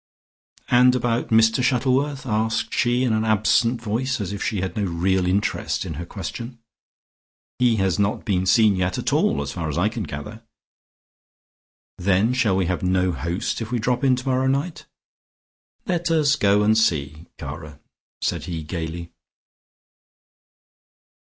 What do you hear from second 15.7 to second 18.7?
"Let us go and see, cara," said he